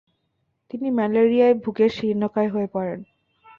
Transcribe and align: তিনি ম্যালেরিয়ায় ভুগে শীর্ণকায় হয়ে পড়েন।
তিনি 0.71 0.87
ম্যালেরিয়ায় 0.91 1.55
ভুগে 1.63 1.87
শীর্ণকায় 1.89 2.49
হয়ে 2.49 2.67
পড়েন। 2.67 2.99